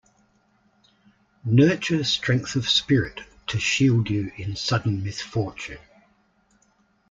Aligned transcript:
Nurture 1.45 2.03
strength 2.03 2.55
of 2.55 2.67
spirit 2.67 3.21
to 3.45 3.59
shield 3.59 4.09
you 4.09 4.31
in 4.35 4.55
sudden 4.55 5.03
misfortune. 5.03 5.77